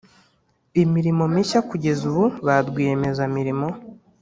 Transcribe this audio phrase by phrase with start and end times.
[0.83, 3.67] imirimo mishya Kugeza ubu ba rwiyemezamirimo